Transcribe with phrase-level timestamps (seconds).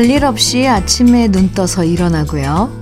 [0.00, 2.72] 별일 없이 아침에 눈 떠서 일어나고요.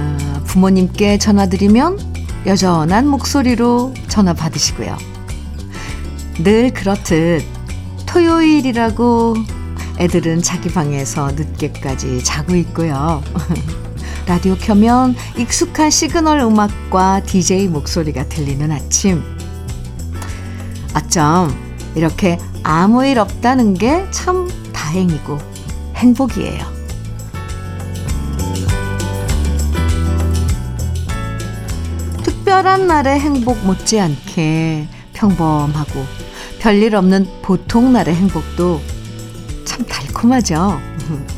[0.48, 1.98] 부모님께 전화드리면
[2.46, 4.96] 여전한 목소리로 전화 받으시고요.
[6.42, 7.44] 늘 그렇듯
[8.06, 9.34] 토요일이라고
[9.98, 13.22] 애들은 자기 방에서 늦게까지 자고 있고요.
[14.26, 19.22] 라디오 켜면 익숙한 시그널 음악과 DJ 목소리가 들리는 아침.
[20.96, 21.54] 어쩜
[21.94, 25.51] 이렇게 아무 일 없다는 게 참 다행이고
[26.02, 26.66] 행복이에요.
[32.24, 36.04] 특별한 날의 행복 못지않게 평범하고
[36.58, 38.80] 별일 없는 보통 날의 행복도
[39.64, 40.80] 참 달콤하죠.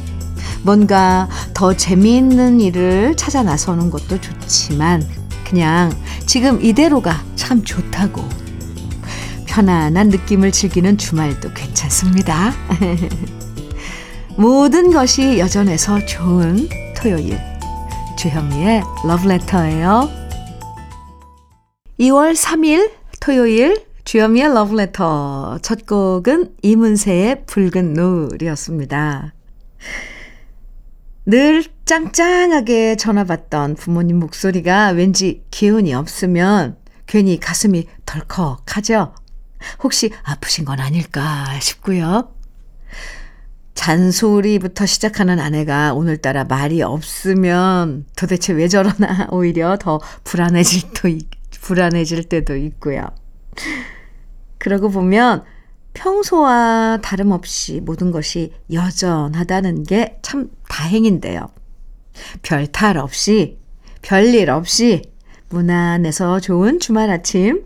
[0.65, 5.07] 뭔가 더 재미있는 일을 찾아 나서는 것도 좋지만
[5.47, 5.93] 그냥
[6.25, 8.27] 지금 이대로가 참 좋다고
[9.47, 12.55] 편안한 느낌을 즐기는 주말도 괜찮습니다.
[14.37, 17.39] 모든 것이 여전해서 좋은 토요일
[18.19, 20.11] 주현미의 러브레터예요.
[22.01, 22.91] 2월 3일
[23.21, 29.35] 토요일 주현미의 러브레터 첫 곡은 이문세의 붉은 노을이었습니다.
[31.27, 39.15] 늘 짱짱하게 전화 받던 부모님 목소리가 왠지 기운이 없으면 괜히 가슴이 덜컥하죠.
[39.85, 42.34] 혹시 아프신 건 아닐까 싶고요.
[43.75, 51.09] 잔소리부터 시작하는 아내가 오늘따라 말이 없으면 도대체 왜 저러나 오히려 더 불안해질, 또,
[51.61, 53.07] 불안해질 때도 있고요.
[54.59, 55.45] 그러고 보면
[55.93, 61.49] 평소와 다름없이 모든 것이 여전하다는 게 참 다행인데요.
[62.43, 63.59] 별 탈 없이,
[64.03, 65.03] 별일 없이,
[65.51, 67.65] 무난해서 좋은 주말 아침.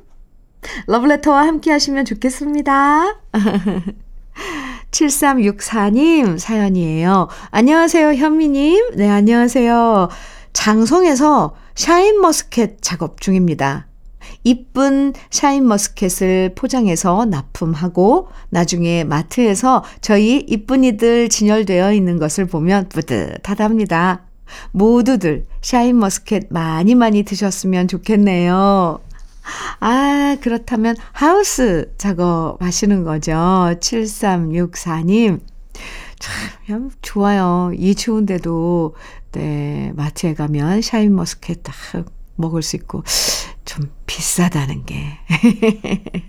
[0.87, 3.21] 러브레터와 함께 하시면 좋겠습니다.
[4.91, 7.29] 7364님 사연이에요.
[7.51, 8.97] 안녕하세요, 현미님.
[8.97, 10.09] 네, 안녕하세요.
[10.53, 13.87] 장송에서 샤인머스켓 작업 중입니다.
[14.45, 24.23] 이쁜 샤인머스켓을 포장해서 납품하고 나중에 마트에서 저희 이쁜이들 진열되어 있는 것을 보면 뿌듯하답니다.
[24.73, 29.01] 모두들 샤인머스켓 많이 많이 드셨으면 좋겠네요.
[29.81, 33.33] 아, 그렇다면 하우스 작업하시는 거죠.
[33.81, 35.41] 7364님.
[36.19, 37.71] 참, 좋아요.
[37.77, 38.95] 이 추운데도,
[39.33, 41.75] 네, 마트에 가면 샤인머스켓 딱
[42.37, 43.05] 먹을 수 있고,
[43.65, 45.19] 좀 비싸다는 게.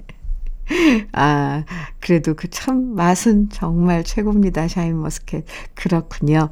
[1.13, 1.63] 아,
[2.00, 4.68] 그래도 그 참 맛은 정말 최고입니다.
[4.68, 5.46] 샤인머스켓.
[5.75, 6.50] 그렇군요.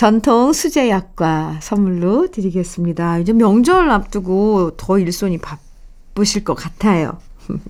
[0.00, 3.18] 전통 수제약과 선물로 드리겠습니다.
[3.18, 7.18] 이제 명절 앞두고 더 일손이 바쁘실 것 같아요.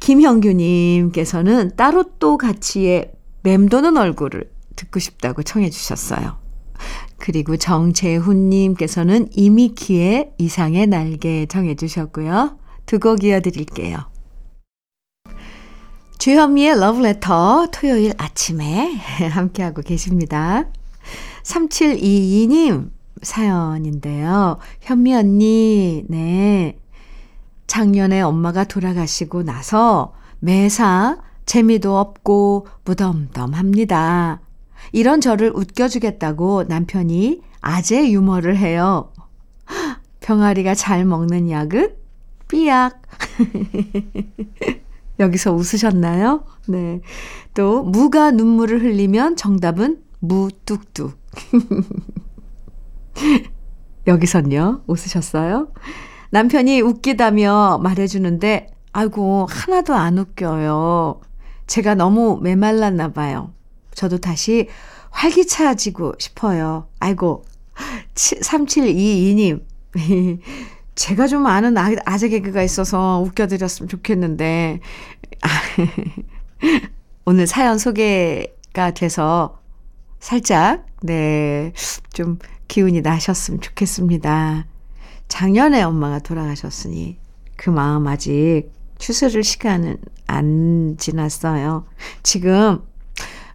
[0.00, 3.12] 김형규님께서는 따로 또 같이의
[3.44, 6.38] 맴도는 얼굴을 듣고 싶다고 청해 주셨어요.
[7.18, 12.58] 그리고 정재훈님께서는 이미키의 이상의 날개 정해 주셨고요.
[12.86, 14.13] 두 곡 이어드릴게요.
[16.18, 18.94] 주현미의 러브레터 토요일 아침에
[19.30, 20.64] 함께하고 계십니다.
[21.42, 22.90] 3722님
[23.22, 24.58] 사연인데요.
[24.80, 26.78] 현미 언니, 네.
[27.66, 34.40] 작년에 엄마가 돌아가시고 나서 매사 재미도 없고 무덤덤합니다.
[34.92, 39.12] 이런 저를 웃겨주겠다고 남편이 아재 유머를 해요.
[40.20, 41.96] 병아리가 잘 먹는 약은
[42.48, 43.02] 삐약.
[45.18, 46.44] 여기서 웃으셨나요?
[46.66, 47.00] 네.
[47.54, 51.16] 또, 무가 눈물을 흘리면 정답은 무뚝뚝.
[54.06, 55.72] 여기선요, 웃으셨어요?
[56.30, 61.20] 남편이 웃기다며 말해주는데, 아이고, 하나도 안 웃겨요.
[61.66, 63.52] 제가 너무 메말랐나 봐요.
[63.94, 64.68] 저도 다시
[65.10, 66.88] 활기차지고 싶어요.
[66.98, 67.44] 아이고,
[68.14, 69.62] 3722님.
[70.94, 74.80] 제가 좀 아는 아, 아재 개그가 있어서 웃겨드렸으면 좋겠는데,
[77.26, 79.60] 오늘 사연 소개가 돼서
[80.20, 81.72] 살짝, 네,
[82.12, 82.38] 좀
[82.68, 84.66] 기운이 나셨으면 좋겠습니다.
[85.28, 87.18] 작년에 엄마가 돌아가셨으니
[87.56, 91.86] 그 마음 아직 추스를 시간은 안 지났어요.
[92.22, 92.80] 지금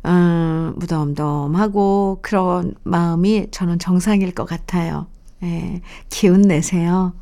[0.06, 5.08] 음, 무덤덤하고 그런 마음이 저는 정상일 것 같아요.
[5.44, 7.14] 예, 기운 내세요.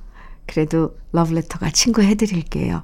[0.47, 2.81] 그래도 러브레터가 친구 해드릴게요.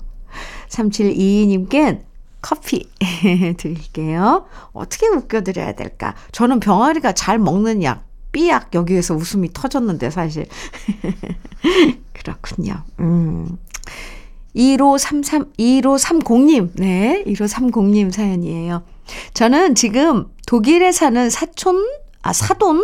[0.70, 2.02] 3722님께
[2.42, 2.90] 커피
[3.58, 4.46] 드릴게요.
[4.74, 6.14] 어떻게 웃겨드려야 될까?
[6.32, 10.46] 저는 병아리가 잘 먹는 약, 삐약 여기에서 웃음이 터졌는데 사실.
[12.14, 12.84] 그렇군요.
[13.00, 13.58] 음.
[14.56, 18.84] 1533, 1530님, 네, 1530님 사연이에요.
[19.34, 21.84] 저는 지금 독일에 사는 사촌,
[22.22, 22.84] 아, 사돈?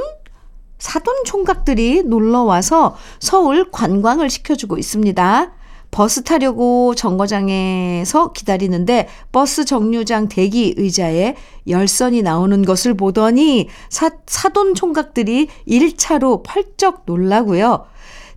[0.80, 5.52] 사돈 총각들이 놀러 와서 서울 관광을 시켜주고 있습니다.
[5.92, 11.36] 버스 타려고 정거장에서 기다리는데 버스 정류장 대기 의자에
[11.68, 17.86] 열선이 나오는 것을 보더니 사, 사돈 총각들이 1차로 펄쩍 놀라고요.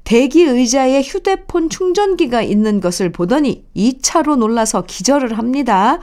[0.05, 6.00] 대기 의자에 휴대폰 충전기가 있는 것을 보더니 2차로 놀라서 기절을 합니다.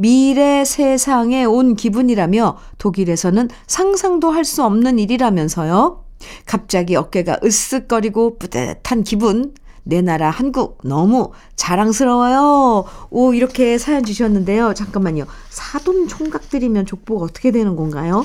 [0.00, 6.04] 미래 세상에 온 기분이라며 독일에서는 상상도 할 수 없는 일이라면서요.
[6.46, 9.54] 갑자기 어깨가 으쓱거리고 뿌듯한 기분.
[9.82, 12.84] 내 나라 한국 너무 자랑스러워요.
[13.10, 14.74] 오, 이렇게 사연 주셨는데요.
[14.74, 15.24] 잠깐만요.
[15.50, 18.24] 사돈 총각들이면 족보가 어떻게 되는 건가요?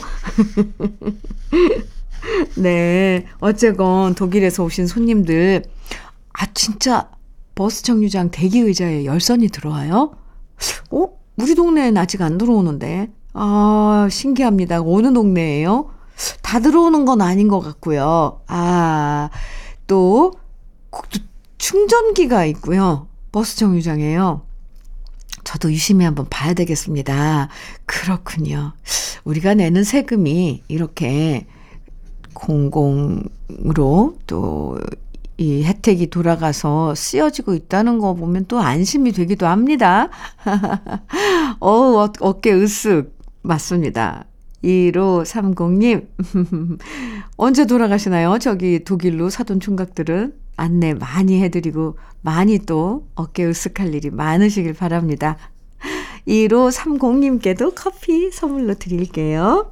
[2.55, 3.25] 네.
[3.39, 5.63] 어쨌건 독일에서 오신 손님들,
[6.33, 7.09] 아, 진짜
[7.55, 10.11] 버스 정류장 대기 의자에 열선이 들어와요?
[10.91, 11.22] 어?
[11.37, 13.09] 우리 동네엔 아직 안 들어오는데.
[13.33, 14.81] 아, 신기합니다.
[14.81, 15.89] 어느 동네예요?
[16.41, 18.41] 다 들어오는 건 아닌 것 같고요.
[18.47, 19.29] 아,
[19.87, 20.33] 또,
[21.57, 23.07] 충전기가 있고요.
[23.31, 24.41] 버스 정류장에요.
[25.43, 27.49] 저도 유심히 한번 봐야 되겠습니다.
[27.85, 28.73] 그렇군요.
[29.23, 31.47] 우리가 내는 세금이 이렇게
[32.33, 34.79] 공공으로 또
[35.37, 40.09] 이 혜택이 돌아가서 쓰여지고 있다는 거 보면 또 안심이 되기도 합니다.
[41.59, 43.11] 어우, 어, 어깨 으쓱.
[43.41, 44.25] 맞습니다.
[44.63, 46.07] 1530님.
[47.35, 48.37] 언제 돌아가시나요?
[48.39, 55.37] 저기 독일로 사돈 총각들은 안내 많이 해드리고 많이 또 어깨 으쓱할 일이 많으시길 바랍니다.
[56.27, 59.71] 1530님께도 커피 선물로 드릴게요.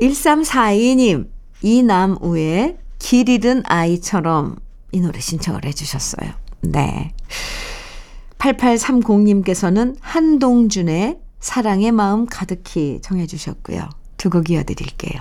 [0.00, 1.28] 1342님,
[1.62, 4.56] 이남우의 길 잃은 아이처럼
[4.92, 6.30] 이 노래 신청을 해주셨어요.
[6.62, 7.12] 네.
[8.38, 13.90] 8830님께서는 한동준의 사랑의 마음 가득히 정해주셨고요.
[14.16, 15.20] 두 곡 이어드릴게요.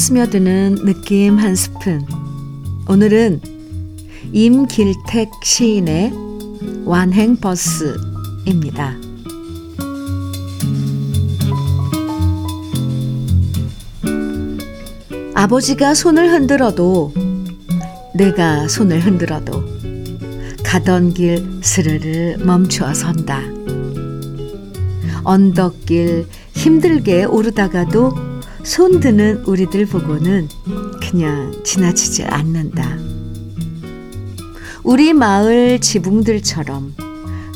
[0.00, 2.06] 스며드는 느낌 한 스푼.
[2.88, 3.42] 오늘은
[4.32, 6.14] 임길택 시인의
[6.86, 8.96] 완행버스입니다.
[15.34, 17.12] 아버지가 손을 흔들어도
[18.14, 19.62] 내가 손을 흔들어도
[20.64, 23.42] 가던 길 스르르 멈추어 선다.
[25.24, 28.29] 언덕길 힘들게 오르다가도
[28.62, 30.48] 손드는 우리들 보고는
[31.00, 32.96] 그냥 지나치지 않는다.
[34.82, 36.94] 우리 마을 지붕들처럼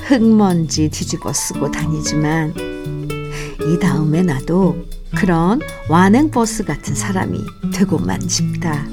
[0.02, 7.38] 흙먼지 뒤집어 쓰고 다니지만 이 다음에 나도 그런 완행버스 같은 사람이
[7.73, 8.87] 되고만 싶다.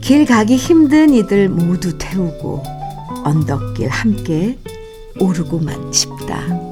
[0.00, 2.62] 길 가기 힘든 이들 모두 태우고
[3.22, 4.58] 언덕길 함께
[5.20, 6.69] 오르고만 싶다.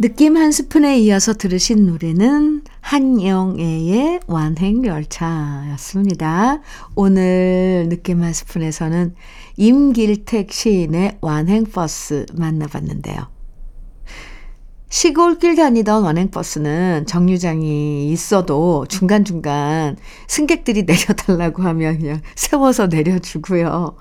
[0.00, 6.62] 느낌 한 스푼에 이어서 들으신 노래는 한영애의 완행열차였습니다.
[6.94, 9.14] 오늘 느낌 한 스푼에서는
[9.58, 13.28] 임길택 시인의 완행버스 만나봤는데요.
[14.88, 23.96] 시골길 다니던 완행버스는 정류장이 있어도 중간중간 승객들이 내려달라고 하면 그냥 세워서 내려주고요.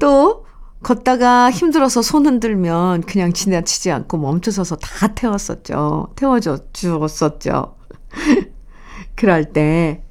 [0.00, 0.44] 또
[0.84, 6.12] 걷다가 힘들어서 손 흔들면 그냥 지나치지 않고 멈춰서서 다 태웠었죠.
[6.14, 7.74] 태워줘 주었었죠.
[9.16, 10.04] 그럴 때,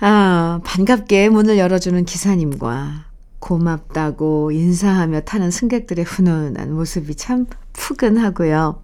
[0.00, 3.04] 아, 반갑게 문을 열어주는 기사님과
[3.38, 8.82] 고맙다고 인사하며 타는 승객들의 훈훈한 모습이 참 푸근하고요.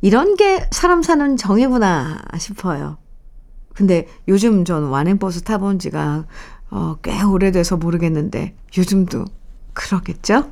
[0.00, 2.98] 이런 게 사람 사는 정이구나 싶어요.
[3.74, 6.26] 근데 요즘 전 완행버스 타본 지가
[6.70, 9.24] 어, 꽤 오래돼서 모르겠는데 요즘도
[9.78, 10.50] 그러겠죠?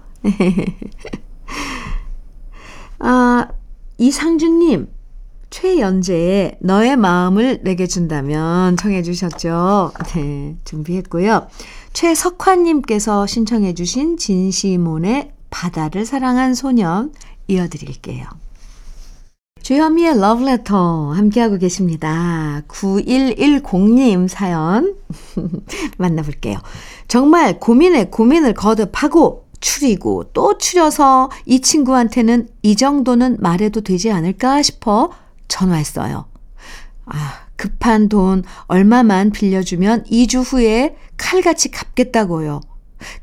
[3.00, 3.48] 아,
[3.98, 4.88] 이상준님,
[5.50, 9.92] 최연재의 너의 마음을 내게 준다면 청해 주셨죠?
[10.14, 11.48] 네, 준비했고요.
[11.92, 17.12] 최석환님께서 신청해 주신 진시몬의 바다를 사랑한 소년
[17.48, 18.26] 이어드릴게요.
[19.66, 22.62] 주현미의 러브레터 함께하고 계십니다.
[22.68, 24.94] 9110님 사연
[25.98, 26.56] 만나볼게요.
[27.08, 35.10] 정말 고민에 고민을 거듭하고 추리고 또 추려서 이 친구한테는 이 정도는 말해도 되지 않을까 싶어
[35.48, 36.26] 전화했어요.
[37.06, 42.60] 아, 급한 돈 얼마만 빌려주면 2주 후에 칼같이 갚겠다고요.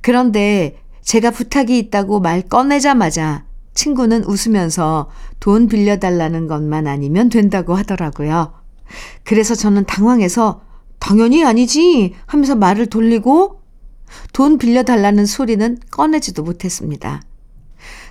[0.02, 8.53] 그런데 제가 부탁이 있다고 말 꺼내자마자 친구는 웃으면서 돈 빌려달라는 것만 아니면 된다고 하더라고요.
[9.24, 10.62] 그래서 저는 당황해서
[11.00, 13.62] 당연히 아니지 하면서 말을 돌리고
[14.32, 17.22] 돈 빌려달라는 소리는 꺼내지도 못했습니다.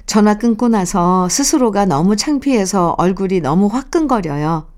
[0.06, 4.68] 전화 끊고 나서 스스로가 너무 창피해서 얼굴이 너무 화끈거려요.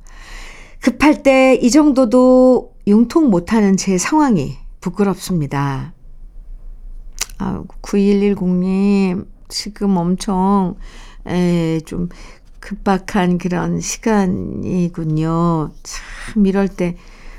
[0.80, 5.94] 급할 때 이 정도도 융통 못하는 제 상황이 부끄럽습니다.
[7.38, 10.76] 아, 9110님, 지금 엄청,
[11.26, 12.08] 에, 좀
[12.60, 15.72] 급박한 그런 시간이군요.
[15.82, 16.96] 참, 이럴 때.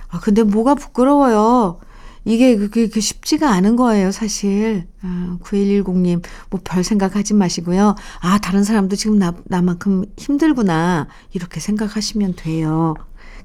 [0.10, 1.80] 아, 근데 뭐가 부끄러워요.
[2.28, 4.88] 이게 그게 그 쉽지가 않은 거예요, 사실.
[5.04, 7.96] 아, 9110님, 뭐 별 생각하지 마시고요.
[8.22, 11.08] 아, 다른 사람도 지금 나, 나만큼 힘들구나.
[11.34, 12.96] 이렇게 생각하시면 돼요.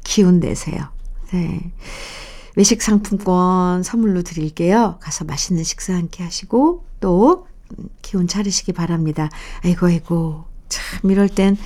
[0.05, 0.88] 기운 내세요.
[1.33, 1.73] 네.
[2.57, 4.97] 외식 상품권 선물로 드릴게요.
[5.00, 7.47] 가서 맛있는 식사 함께 하시고 또
[8.11, 9.29] 기운 차리시기 바랍니다.
[9.64, 11.57] 아이고 아이고 참 이럴 땐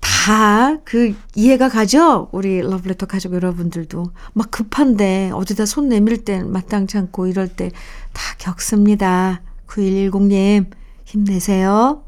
[0.00, 2.28] 다 그 이해가 가죠?
[2.32, 7.70] 우리 러브레터 가족 여러분들도 막 급한데 어디다 손 내밀 땐 마땅치 않고 이럴 때
[8.12, 9.42] 다 겪습니다.
[9.66, 10.70] 9110님
[11.04, 12.04] 힘내세요.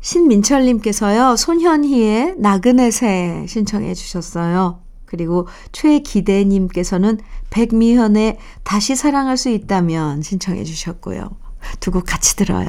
[0.00, 4.83] 신민철님께서요, 손현희의 나그네 새 신청해 주셨어요.
[5.14, 11.30] 그리고 최기대님께서는 백미현의 다시 사랑할 수 있다면 신청해 주셨고요.
[11.78, 12.68] 두 곡 같이 들어요.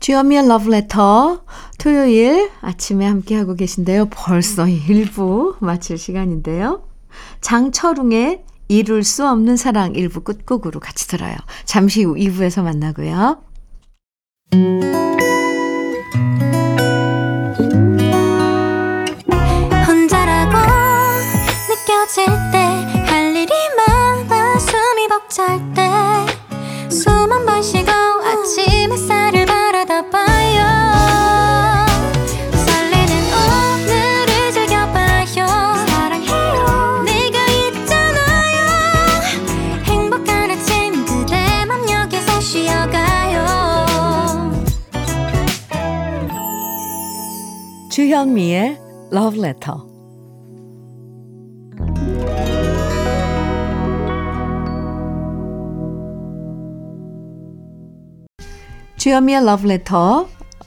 [0.00, 1.42] 주여미의 러브레터
[1.78, 4.08] 토요일 아침에 함께하고 계신데요.
[4.10, 6.82] 벌써 1부 마칠 시간인데요.
[7.40, 11.34] 장철웅의 이룰 수 없는 사랑 1부 끝곡으로 같이 들어요.
[11.64, 13.42] 잠시 후 2부에서 만나고요.
[49.12, 49.74] Love Letter.
[58.96, 60.26] 주현미의 Love Letter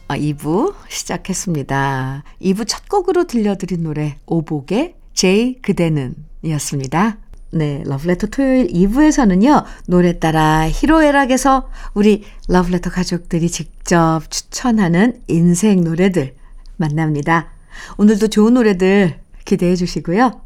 [0.10, 2.24] 2부 시작했습니다.
[2.42, 7.20] 2부 첫 곡으로 들려드린 노래 오복의 제이 그대는 이었습니다.
[7.52, 16.36] 네, 러브레터 토요일 2부에서는요, 노래 따라 히로애락에서 우리 러브레터 가족들이 직접 추천하는 인생 노래들
[16.78, 17.53] 만납니다.
[17.98, 20.42] 오늘도 좋은 노래들 기대해 주시고요.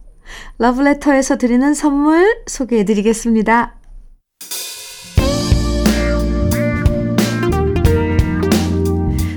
[0.57, 3.75] 러브레터에서 드리는 선물 소개해 드리겠습니다.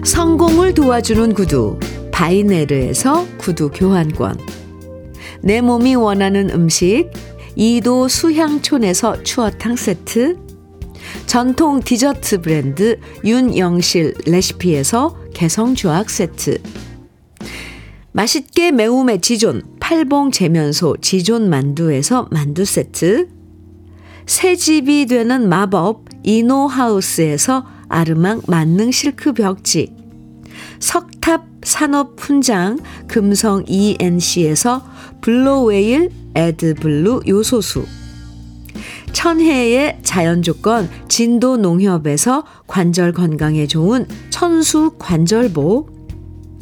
[0.04, 1.78] 성공을 도와주는 구두,
[2.10, 4.38] 바이네르에서 구두 교환권.
[5.42, 7.10] 내 몸이 원하는 음식,
[7.54, 10.36] 이도 수향촌에서 추어탕 세트.
[11.26, 16.58] 전통 디저트 브랜드 윤영실 레시피에서 개성주악 세트.
[18.12, 23.28] 맛있게 매움의 지존 팔봉 재면소 지존 만두에서 만두 세트.
[24.26, 29.94] 새 집이 되는 마법 이노하우스에서 아르망 만능 실크 벽지.
[30.78, 34.82] 석탑 산업 훈장 금성 ENC에서
[35.20, 37.84] 블로웨일 에드블루 요소수.
[39.12, 45.99] 천혜의 자연 조건 진도 농협에서 관절 건강에 좋은 천수 관절보.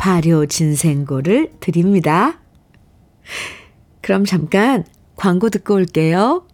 [0.00, 2.40] 발효 진생고를 드립니다.
[4.00, 6.46] 그럼 잠깐 광고 듣고 올게요.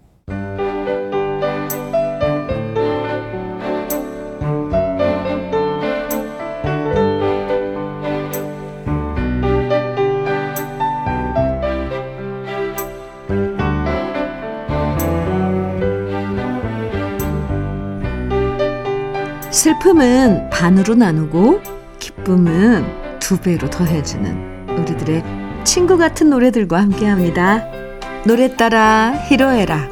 [19.52, 21.62] 슬픔은 반으로 나누고
[22.00, 25.24] 기쁨은 두 배로 더해주는 우리들의
[25.64, 27.66] 친구 같은 노래들과 함께 합니다.
[28.24, 29.88] 노래 따라 히로에라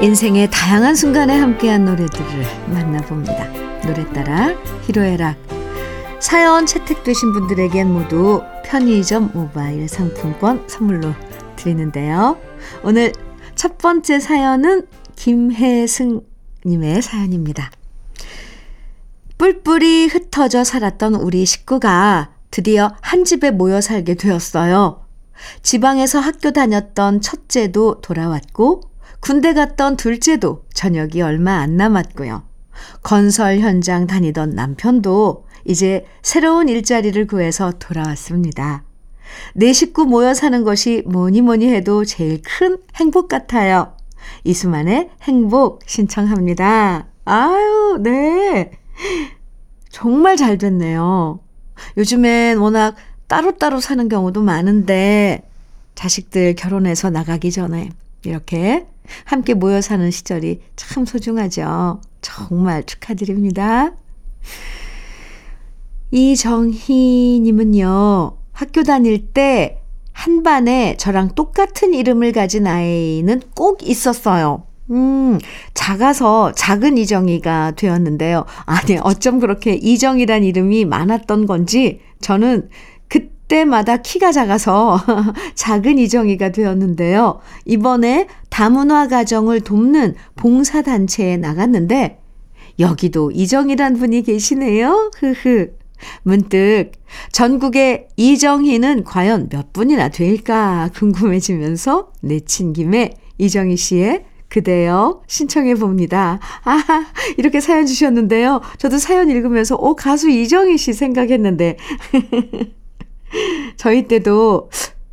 [0.00, 3.44] 인생의 다양한 순간에 함께한 노래들을 만나봅니다.
[3.82, 4.54] 노래 따라
[4.86, 5.36] 히로에락
[6.18, 11.12] 사연 채택되신 분들에겐 모두 편의점 모바일 상품권 선물로
[11.56, 12.38] 드리는데요.
[12.82, 13.12] 오늘
[13.58, 14.86] 첫 번째 사연은
[15.16, 17.72] 김혜승님의 사연입니다.
[19.36, 25.04] 뿔뿔이 흩어져 살았던 우리 식구가 드디어 한 집에 모여 살게 되었어요.
[25.64, 28.82] 지방에서 학교 다녔던 첫째도 돌아왔고,
[29.18, 32.44] 군대 갔던 둘째도 저녁이 얼마 안 남았고요.
[33.02, 38.84] 건설 현장 다니던 남편도 이제 새로운 일자리를 구해서 돌아왔습니다.
[39.54, 43.94] 내 식구 모여 사는 것이 뭐니 뭐니 해도 제일 큰 행복 같아요.
[44.44, 47.06] 이수만의 행복 신청합니다.
[47.24, 48.72] 아유, 네.
[49.90, 51.40] 정말 잘 됐네요.
[51.96, 55.48] 요즘엔 워낙 따로따로 사는 경우도 많은데
[55.94, 57.90] 자식들 결혼해서 나가기 전에
[58.24, 58.86] 이렇게
[59.24, 62.00] 함께 모여 사는 시절이 참 소중하죠.
[62.20, 63.92] 정말 축하드립니다.
[66.10, 67.88] 이정희님은요,
[68.58, 69.78] 학교 다닐 때
[70.18, 74.64] 한 반에 저랑 똑같은 이름을 가진 아이는 꼭 있었어요.
[74.90, 75.38] 음,
[75.74, 78.44] 작아서 작은 이정희가 되었는데요.
[78.66, 82.68] 아니, 어쩜 그렇게 이정이란 이름이 많았던 건지 저는
[83.06, 84.98] 그때마다 키가 작아서
[85.54, 87.38] 작은 이정희가 되었는데요.
[87.64, 92.18] 이번에 다문화 가정을 돕는 봉사단체에 나갔는데
[92.80, 95.12] 여기도 이정이란 분이 계시네요.
[95.16, 95.78] 흐흐.
[96.22, 96.92] 문득
[97.32, 106.40] 전국의 이정희는 과연 몇 분이나 될까 궁금해지면서 내친 김에 이정희 씨의 그대여 신청해 봅니다.
[106.64, 106.82] 아,
[107.36, 108.60] 이렇게 사연 주셨는데요.
[108.78, 111.76] 저도 사연 읽으면서 오 가수 이정희 씨 생각했는데
[113.76, 114.70] 저희 때도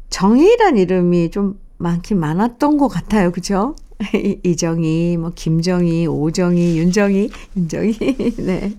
[0.10, 3.32] 정희란 이름이 좀 많긴 많았던 것 같아요.
[3.32, 3.76] 그죠?
[4.43, 7.98] 이정희, 뭐 김정희, 오정희, 윤정희, 윤정희.
[8.39, 8.74] 네.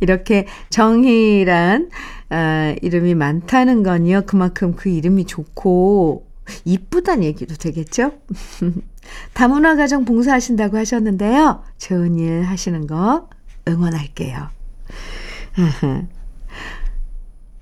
[0.00, 1.90] 이렇게 정희란
[2.30, 4.22] 아, 이름이 많다는 건요.
[4.26, 6.26] 그만큼 그 이름이 좋고
[6.64, 8.12] 이쁘단 얘기도 되겠죠?
[9.34, 11.62] 다문화 가정 봉사하신다고 하셨는데요.
[11.78, 13.28] 좋은 일 하시는 거
[13.66, 14.50] 응원할게요.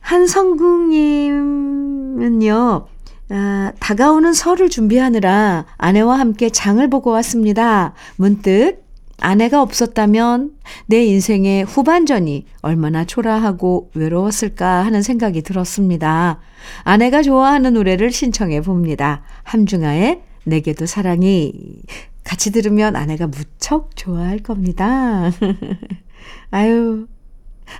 [0.01, 2.87] 한성국님은요,
[3.31, 7.95] 아, 다가오는 설을 준비하느라 아내와 함께 장을 보고 왔습니다.
[8.17, 8.86] 문득
[9.21, 10.53] 아내가 없었다면
[10.87, 16.41] 내 인생의 후반전이 얼마나 초라하고 외로웠을까 하는 생각이 들었습니다.
[16.83, 19.23] 아내가 좋아하는 노래를 신청해 봅니다.
[19.45, 21.53] 함중아의 내게도 사랑이
[22.25, 25.31] 같이 들으면 아내가 무척 좋아할 겁니다.
[26.51, 27.07] 아유,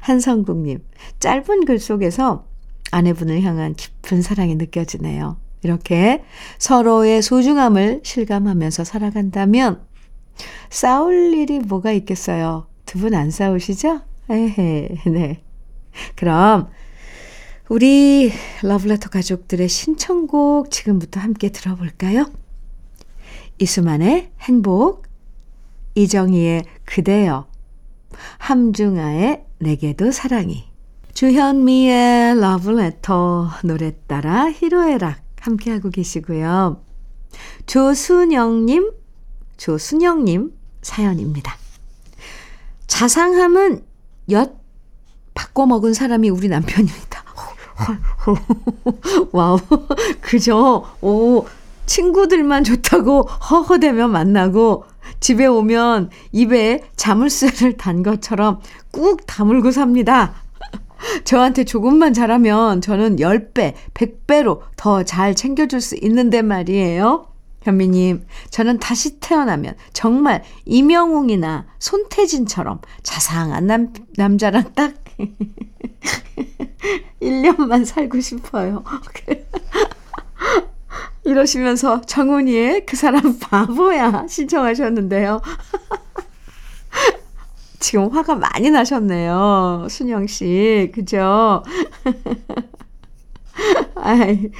[0.01, 0.83] 한성국님,
[1.21, 2.47] 짧은 글 속에서
[2.93, 5.37] 아내분을 향한 깊은 사랑이 느껴지네요.
[5.63, 6.23] 이렇게
[6.59, 9.81] 서로의 소중함을 실감하면서 살아간다면
[10.71, 12.67] 싸울 일이 뭐가 있겠어요?
[12.87, 14.01] 두 분 안 싸우시죠?
[14.31, 15.43] 에헤, 네.
[16.15, 16.69] 그럼
[17.69, 18.31] 우리
[18.63, 22.27] 러브레터 가족들의 신청곡 지금부터 함께 들어볼까요?
[23.59, 25.05] 이수만의 행복,
[25.95, 27.47] 이정희의 그대여,
[28.39, 30.65] 함중아의 내게도 사랑이,
[31.15, 36.85] 주현미의 러브레터 노래 따라 희로애락 함께하고 계시고요.
[37.67, 38.91] 조순영님,
[39.57, 41.57] 조순영님 사연입니다.
[42.87, 43.83] 자상함은
[44.31, 44.55] 엿
[45.35, 47.25] 바꿔 먹은 사람이 우리 남편입니다.
[49.33, 49.59] 와우.
[50.21, 50.85] 그죠?
[51.03, 51.47] 오,
[51.85, 54.85] 친구들만 좋다고 허허대며 만나고
[55.21, 58.61] 집에 오면 입에 자물쇠를 단 것처럼
[58.93, 60.35] 꾹 다물고 삽니다.
[61.25, 67.27] 저한테 조금만 잘하면 저는 10배, 100배로 더 잘 챙겨줄 수 있는데 말이에요.
[67.67, 74.95] 현미님, 저는 다시 태어나면 정말 이명웅이나 손태진처럼 자상한 남, 남자랑 딱
[77.21, 78.85] 1년만 살고 싶어요.
[81.25, 85.41] 이러시면서 정훈이의 그 사람 바보야 신청하셨는데요.
[87.81, 89.89] 지금 화가 많이 나셨네요.
[89.91, 90.93] 순영 씨.
[90.95, 91.65] 그죠?
[93.97, 94.51] 아이,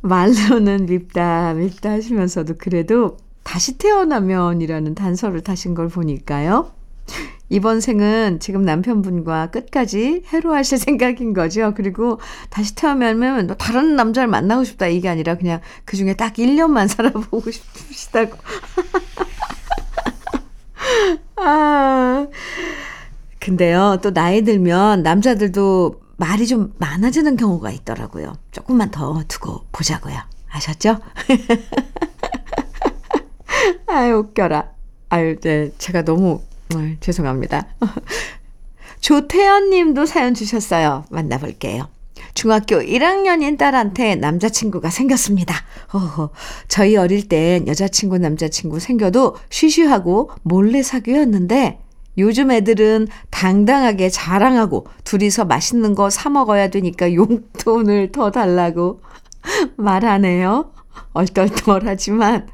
[0.00, 6.72] 말로는 밉다, 밉다 하시면서도 그래도 다시 태어나면이라는 단서를 타신 걸 보니까요.
[7.50, 11.72] 이번 생은 지금 남편분과 끝까지 해로하실 생각인 거죠.
[11.74, 16.88] 그리고 다시 태어나면 뭐 다른 남자를 만나고 싶다 이게 아니라 그냥 그 중에 딱 1년만
[16.88, 18.36] 살아보고 싶으시다고.
[21.36, 22.26] 아.
[23.40, 28.36] 근데요, 또 나이 들면 남자들도 말이 좀 많아지는 경우가 있더라고요.
[28.50, 30.18] 조금만 더 두고 보자고요.
[30.50, 30.98] 아셨죠?
[33.86, 34.68] 아유, 웃겨라.
[35.10, 35.70] 아유, 네.
[35.78, 36.42] 제가 너무,
[36.74, 37.68] 어, 죄송합니다.
[39.00, 41.04] 조태연 님도 사연 주셨어요.
[41.10, 41.88] 만나볼게요.
[42.34, 45.54] 중학교 1학년인 딸한테 남자친구가 생겼습니다.
[45.92, 46.30] 어허,
[46.66, 51.78] 저희 어릴 땐 여자친구, 남자친구 생겨도 쉬쉬하고 몰래 사귀었는데
[52.18, 59.00] 요즘 애들은 당당하게 자랑하고 둘이서 맛있는 거 사 먹어야 되니까 용돈을 더 달라고
[59.76, 60.72] 말하네요.
[61.12, 62.48] 얼떨떨하지만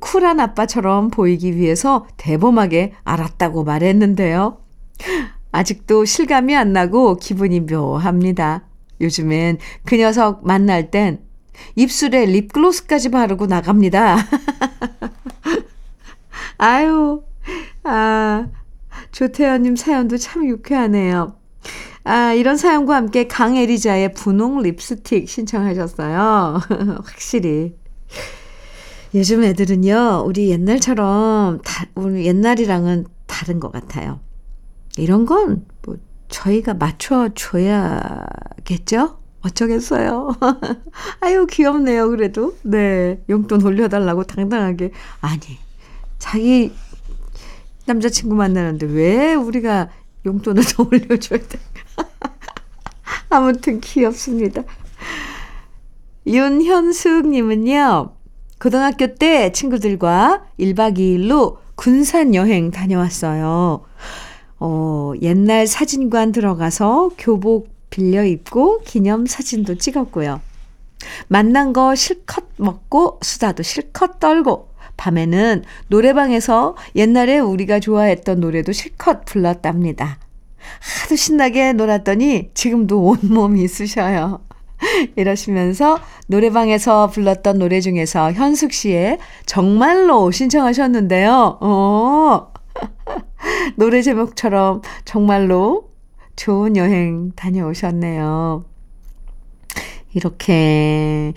[0.00, 4.58] 쿨한 아빠처럼 보이기 위해서 대범하게 알았다고 말했는데요.
[5.52, 8.64] 아직도 실감이 안 나고 기분이 묘합니다.
[9.00, 11.20] 요즘엔 그 녀석 만날 땐
[11.76, 14.16] 입술에 립글로스까지 바르고 나갑니다.
[16.58, 17.22] 아유,
[17.84, 18.46] 아,
[19.12, 21.36] 조태현님 사연도 참 유쾌하네요.
[22.04, 26.60] 아, 이런 사연과 함께 강에리자의 분홍 립스틱 신청하셨어요.
[27.04, 27.76] 확실히.
[29.14, 34.20] 요즘 애들은요, 우리 옛날처럼, 다, 우리 옛날이랑은 다른 것 같아요.
[34.96, 35.96] 이런 건, 뭐,
[36.28, 38.08] 저희가 맞춰줘야겠죠?
[39.42, 40.36] 어쩌겠어요.
[41.20, 42.56] 아유, 귀엽네요, 그래도.
[42.62, 43.22] 네.
[43.28, 44.92] 용돈 올려달라고 당당하게.
[45.20, 45.58] 아니,
[46.18, 46.72] 자기
[47.86, 49.90] 남자친구 만나는데 왜 우리가
[50.24, 51.58] 용돈을 더 올려줘야 돼?
[53.28, 54.62] 아무튼 귀엽습니다.
[56.26, 58.14] 윤현숙님은요,
[58.60, 63.84] 고등학교 때 친구들과 1박 2일로 군산 여행 다녀왔어요.
[64.60, 70.40] 어, 옛날 사진관 들어가서 교복 빌려 입고 기념 사진도 찍었고요.
[71.26, 80.18] 만난 거 실컷 먹고 수다도 실컷 떨고 밤에는 노래방에서 옛날에 우리가 좋아했던 노래도 실컷 불렀답니다.
[81.02, 84.40] 하도 신나게 놀았더니 지금도 온몸이 쑤셔요.
[85.16, 91.58] 이러시면서 노래방에서 불렀던 노래 중에서 현숙 씨의 정말로 신청하셨는데요.
[91.60, 92.52] 어.
[93.76, 95.90] 노래 제목처럼 정말로
[96.36, 98.64] 좋은 여행 다녀오셨네요.
[100.14, 101.32] 이렇게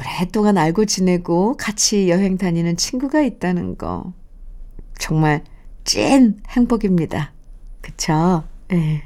[0.00, 4.12] 오랫동안 알고 지내고 같이 여행 다니는 친구가 있다는 거
[4.98, 5.44] 정말
[5.84, 7.32] 찐 행복입니다.
[7.82, 8.44] 그쵸?
[8.72, 8.76] 예.
[8.76, 9.02] 네.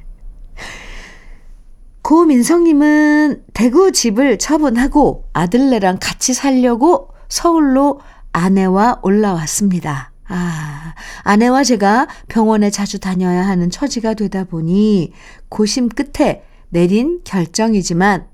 [2.03, 8.01] 고민성님은 대구 집을 처분하고 아들네랑 같이 살려고 서울로
[8.33, 10.13] 아내와 올라왔습니다.
[10.27, 15.13] 아, 아내와 제가 병원에 자주 다녀야 하는 처지가 되다 보니
[15.49, 18.27] 고심 끝에 내린 결정이지만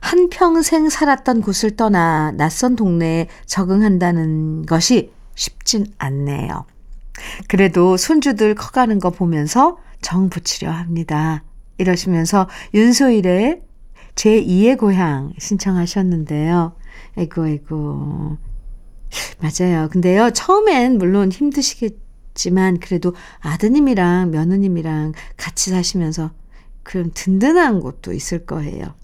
[0.00, 6.64] 한평생 살았던 곳을 떠나 낯선 동네에 적응한다는 것이 쉽진 않네요.
[7.48, 11.44] 그래도 손주들 커가는 거 보면서 정 붙이려 합니다.
[11.78, 13.62] 이러시면서 윤소일의
[14.14, 16.74] 제2의 고향 신청하셨는데요.
[17.16, 18.36] 아이고, 아이고.
[19.40, 19.88] 맞아요.
[19.88, 26.30] 근데요, 처음엔 물론 힘드시겠지만, 그래도 아드님이랑 며느님이랑 같이 사시면서
[26.82, 28.94] 그런 든든한 곳도 있을 거예요.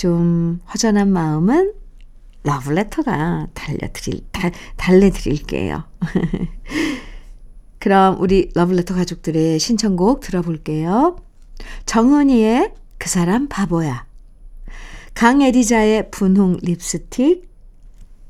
[0.00, 1.74] 좀 허전한 마음은
[2.42, 5.84] 러브레터가 달려드릴, 달, 달래드릴게요.
[7.78, 11.18] 그럼 우리 러브레터 가족들의 신청곡 들어볼게요.
[11.84, 14.06] 정은이의 그 사람 바보야.
[15.12, 17.50] 강에리자의 분홍 립스틱.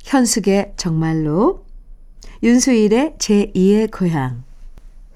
[0.03, 1.67] 현숙의 정말로.
[2.43, 4.43] 윤수일의 제2의 고향.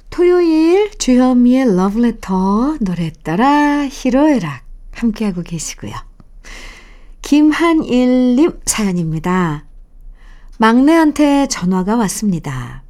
[0.09, 4.62] 토요일 주현미의 러브레터 노래 따라 히로에락
[4.93, 6.13] 함께하고 계시고요.
[7.24, 9.64] 김한일님 사연입니다.
[10.58, 12.82] 막내한테 전화가 왔습니다.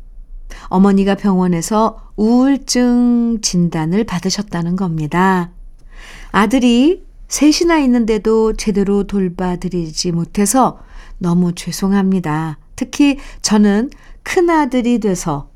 [0.65, 5.53] 어머니가 병원에서 우울증 진단을 받으셨다는 겁니다.
[6.33, 10.81] 아들이 셋이나 있는데도 제대로 돌봐드리지 못해서
[11.19, 12.59] 너무 죄송합니다.
[12.75, 13.91] 특히 저는
[14.25, 15.49] 큰아들이 돼서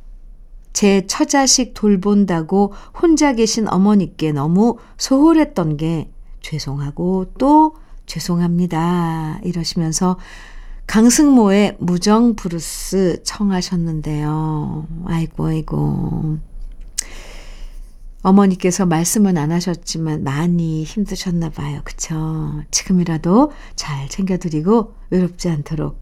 [0.73, 6.13] 제 처자식 돌본다고 혼자 계신 어머니께 너무 소홀했던 게
[6.43, 7.75] 죄송하고 또
[8.09, 9.39] 죄송합니다.
[9.45, 10.19] 이러시면서
[10.89, 14.87] 강승모의 무정 브루스 청하셨는데요.
[15.05, 16.39] 아이고, 아이고.
[18.23, 21.83] 어머니께서 말씀은 안 하셨지만 많이 힘드셨나 봐요.
[21.85, 22.63] 그쵸?
[22.71, 26.01] 지금이라도 잘 챙겨드리고 외롭지 않도록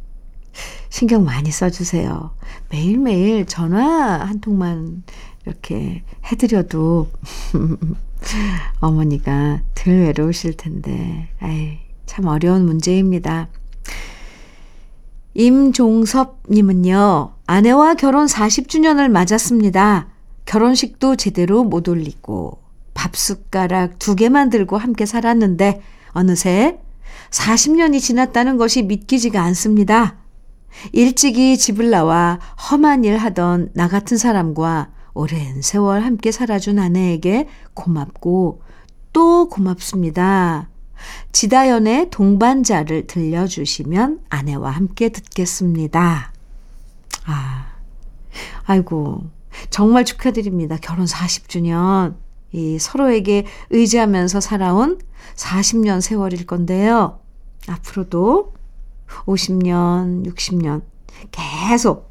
[0.88, 2.30] 신경 많이 써주세요.
[2.70, 5.02] 매일매일 전화 한 통만
[5.44, 7.10] 이렇게 해드려도
[8.80, 13.48] 어머니가 덜 외로우실 텐데, 아이, 참 어려운 문제입니다.
[15.34, 20.08] 임종섭님은요, 아내와 결혼 40주년을 맞았습니다.
[20.46, 22.62] 결혼식도 제대로 못 올리고,
[22.94, 26.80] 밥 숟가락 두 개만 들고 함께 살았는데, 어느새
[27.30, 30.16] 40년이 지났다는 것이 믿기지가 않습니다.
[30.92, 32.38] 일찍이 집을 나와
[32.70, 38.62] 험한 일 하던 나 같은 사람과 오랜 세월 함께 살아준 아내에게 고맙고
[39.12, 40.68] 또 고맙습니다.
[41.32, 46.32] 지다연의 동반자를 들려주시면 아내와 함께 듣겠습니다.
[47.26, 47.66] 아,
[48.64, 49.30] 아이고,
[49.70, 50.76] 정말 축하드립니다.
[50.80, 52.16] 결혼 40주년.
[52.52, 54.98] 이 서로에게 의지하면서 살아온
[55.34, 57.20] 40년 세월일 건데요.
[57.68, 58.54] 앞으로도
[59.26, 60.82] 50년, 60년
[61.32, 62.10] 계속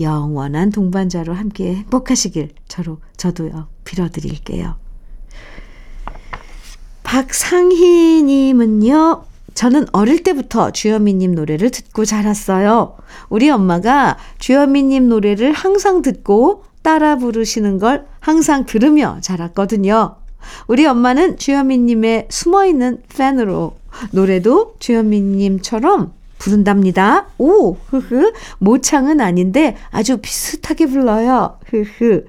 [0.00, 4.76] 영원한 동반자로 함께 행복하시길 저로 저도요 빌어드릴게요.
[7.08, 9.22] 박상희님은요.
[9.54, 12.96] 저는 어릴 때부터 주현미님 노래를 듣고 자랐어요.
[13.30, 20.16] 우리 엄마가 주현미님 노래를 항상 듣고 따라 부르시는 걸 항상 들으며 자랐거든요.
[20.66, 23.76] 우리 엄마는 주현미님의 숨어있는 팬으로
[24.12, 27.28] 노래도 주현미님처럼 부른답니다.
[27.38, 28.34] 오, 흐흐.
[28.58, 31.58] 모창은 아닌데 아주 비슷하게 불러요.
[31.70, 32.26] 흐흐.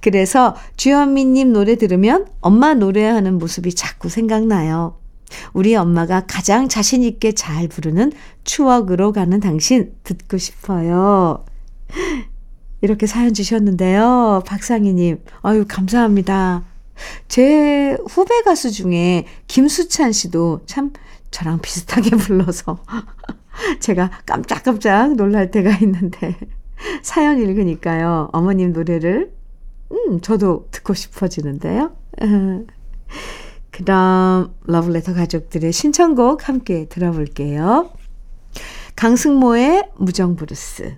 [0.00, 4.98] 그래서 주현미님 노래 들으면 엄마 노래하는 모습이 자꾸 생각나요.
[5.52, 8.12] 우리 엄마가 가장 자신있게 잘 부르는
[8.44, 11.44] 추억으로 가는 당신 듣고 싶어요.
[12.80, 14.42] 이렇게 사연 주셨는데요.
[14.46, 16.64] 박상희님, 아유, 감사합니다.
[17.28, 20.92] 제 후배 가수 중에 김수찬 씨도 참
[21.30, 22.78] 저랑 비슷하게 불러서
[23.80, 26.36] 제가 깜짝깜짝 놀랄 때가 있는데
[27.02, 28.28] 사연 읽으니까요.
[28.32, 29.32] 어머님 노래를
[29.94, 31.96] 음, 저도 듣고 싶어지는데요.
[33.70, 37.90] 그럼 러블레터 가족들의 신청곡 함께 들어볼게요.
[38.96, 40.96] 강승모의 무정브루스,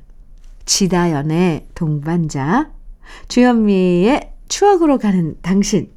[0.67, 2.71] 지다연의 동반자,
[3.29, 5.91] 주현미의 추억으로 가는 당신,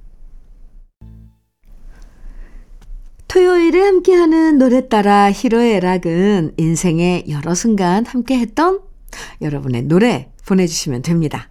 [3.28, 8.80] 토요일에 함께하는 노래 따라 히로의 락은 인생의 여러 순간 함께했던
[9.42, 11.48] 여러분의 노래 보내주시면 됩니다.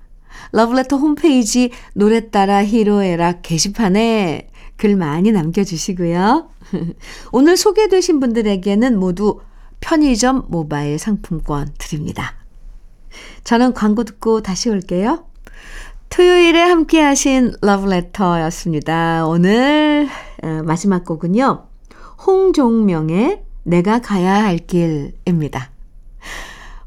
[0.52, 6.50] 러브레터 홈페이지 노래 따라 히로의 락 게시판에 글 많이 남겨주시고요.
[7.32, 9.40] 오늘 소개되신 분들에게는 모두
[9.80, 12.34] 편의점 모바일 상품권 드립니다.
[13.44, 15.24] 저는 광고 듣고 다시 올게요.
[16.10, 19.26] 토요일에 함께 하신 러브레터였습니다.
[19.26, 20.08] 오늘
[20.64, 21.66] 마지막 곡은요.
[22.26, 25.70] 홍종명의 내가 가야 할 길입니다.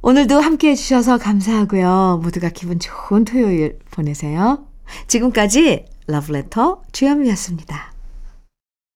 [0.04, 2.22] 오늘도 함께 해주셔서 감사하고요.
[2.24, 4.66] 모두가 기분 좋은 토요일 보내세요.
[5.08, 7.91] 지금까지 러브레터 주현미였습니다.